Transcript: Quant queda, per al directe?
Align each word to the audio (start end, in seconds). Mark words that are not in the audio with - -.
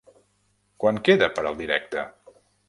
Quant 0.83 1.01
queda, 1.09 1.29
per 1.37 1.45
al 1.51 1.61
directe? 1.61 2.09